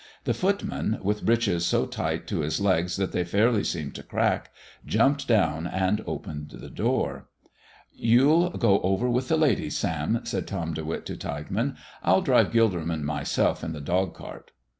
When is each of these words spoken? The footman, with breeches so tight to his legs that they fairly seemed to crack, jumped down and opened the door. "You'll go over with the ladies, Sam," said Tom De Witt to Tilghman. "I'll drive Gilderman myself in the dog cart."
The 0.23 0.33
footman, 0.33 0.97
with 1.03 1.23
breeches 1.23 1.63
so 1.63 1.85
tight 1.85 2.25
to 2.25 2.39
his 2.39 2.59
legs 2.59 2.95
that 2.95 3.11
they 3.11 3.23
fairly 3.23 3.63
seemed 3.63 3.93
to 3.93 4.01
crack, 4.01 4.49
jumped 4.83 5.27
down 5.27 5.67
and 5.67 6.01
opened 6.07 6.49
the 6.49 6.71
door. 6.71 7.27
"You'll 7.93 8.49
go 8.49 8.79
over 8.81 9.07
with 9.07 9.27
the 9.27 9.37
ladies, 9.37 9.77
Sam," 9.77 10.21
said 10.23 10.47
Tom 10.47 10.73
De 10.73 10.83
Witt 10.83 11.05
to 11.05 11.15
Tilghman. 11.15 11.75
"I'll 12.01 12.23
drive 12.23 12.49
Gilderman 12.51 13.03
myself 13.03 13.63
in 13.63 13.73
the 13.73 13.79
dog 13.79 14.15
cart." 14.15 14.49